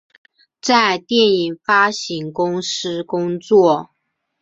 [0.59, 3.91] 在电影发行公司工作。